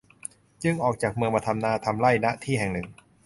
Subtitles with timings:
[0.63, 2.87] จึงออกจากเมืองมาทำนาทำไร่ ณ ที่แห่งหนึ่ง